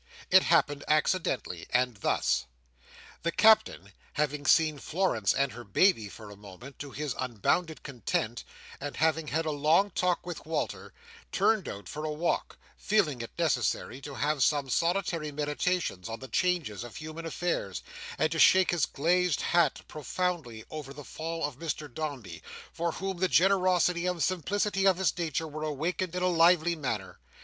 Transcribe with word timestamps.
It 0.31 0.41
happened 0.41 0.83
accidentally, 0.87 1.67
and 1.69 1.97
thus: 1.97 2.47
The 3.21 3.31
Captain, 3.31 3.93
having 4.13 4.47
seen 4.47 4.79
Florence 4.79 5.31
and 5.31 5.51
her 5.51 5.63
baby 5.63 6.09
for 6.09 6.31
a 6.31 6.35
moment, 6.35 6.79
to 6.79 6.89
his 6.89 7.13
unbounded 7.19 7.83
content, 7.83 8.43
and 8.79 8.97
having 8.97 9.27
had 9.27 9.45
a 9.45 9.51
long 9.51 9.91
talk 9.91 10.25
with 10.25 10.43
Walter, 10.43 10.91
turned 11.31 11.69
out 11.69 11.87
for 11.87 12.03
a 12.03 12.11
walk; 12.11 12.57
feeling 12.77 13.21
it 13.21 13.29
necessary 13.37 14.01
to 14.01 14.15
have 14.15 14.41
some 14.41 14.71
solitary 14.71 15.31
meditation 15.31 16.01
on 16.07 16.19
the 16.19 16.27
changes 16.27 16.83
of 16.83 16.95
human 16.95 17.27
affairs, 17.27 17.83
and 18.17 18.31
to 18.31 18.39
shake 18.39 18.71
his 18.71 18.87
glazed 18.87 19.41
hat 19.41 19.81
profoundly 19.87 20.65
over 20.71 20.93
the 20.93 21.05
fall 21.05 21.43
of 21.45 21.59
Mr 21.59 21.87
Dombey, 21.93 22.41
for 22.73 22.93
whom 22.93 23.17
the 23.19 23.27
generosity 23.27 24.07
and 24.07 24.23
simplicity 24.23 24.87
of 24.87 24.97
his 24.97 25.15
nature 25.15 25.47
were 25.47 25.61
awakened 25.61 26.15
in 26.15 26.23
a 26.23 26.27
lively 26.27 26.75
manner. 26.75 27.19